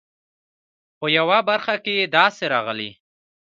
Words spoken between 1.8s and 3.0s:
کې یې داسې راغلي.